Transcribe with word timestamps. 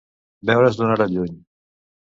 Veure's 0.51 0.79
d'una 0.81 0.97
hora 0.97 1.09
lluny. 1.15 1.39